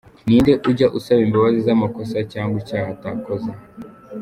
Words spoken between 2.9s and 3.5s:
atakoze?